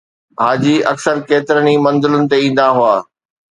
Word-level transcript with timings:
حاجي 0.41 0.75
اڪثر 0.91 1.15
ڪيترن 1.29 1.65
ئي 1.69 1.75
منزلن 1.85 2.21
تي 2.29 2.37
ايندا 2.43 2.67
هئا 2.77 2.95